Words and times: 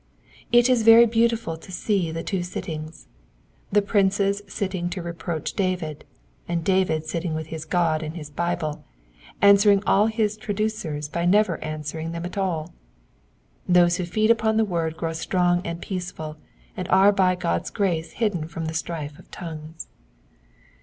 It 0.51 0.67
is 0.67 0.81
very 0.81 1.05
beautiful 1.05 1.57
to 1.57 1.71
see 1.71 2.09
the 2.09 2.23
two 2.23 2.41
sittings: 2.41 3.05
the 3.71 3.83
princes 3.83 4.41
sitting 4.47 4.89
to 4.89 4.99
reproach 5.03 5.53
David, 5.53 6.05
and 6.47 6.63
David 6.63 7.05
sitting 7.05 7.35
with 7.35 7.45
his 7.53 7.65
God 7.65 8.01
and 8.01 8.15
his 8.15 8.31
Bible, 8.31 8.83
answering 9.43 9.83
his 10.11 10.37
traducers 10.37 11.07
by 11.07 11.27
never 11.27 11.63
answering 11.63 12.13
them 12.13 12.25
at 12.25 12.35
all. 12.35 12.73
Those 13.69 13.97
who 13.97 14.05
feed 14.05 14.31
upon 14.31 14.57
the 14.57 14.65
word 14.65 14.97
grow 14.97 15.13
strong 15.13 15.61
and 15.63 15.79
peaceful, 15.79 16.37
and 16.75 16.87
are 16.89 17.11
by 17.11 17.35
God's 17.35 17.69
grace 17.69 18.13
hidden 18.13 18.47
from 18.47 18.65
the 18.65 18.73
strife 18.73 19.19
of 19.19 19.29
tongues. 19.29 19.87